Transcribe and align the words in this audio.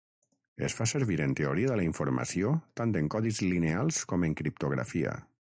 Es 0.67 0.75
fa 0.77 0.87
servir 0.91 1.17
en 1.25 1.35
teoria 1.39 1.69
de 1.73 1.77
la 1.81 1.85
informació 1.89 2.55
tant 2.81 2.97
en 3.03 3.11
codis 3.17 3.45
lineals 3.53 4.01
com 4.15 4.27
en 4.31 4.37
criptografia. 4.43 5.15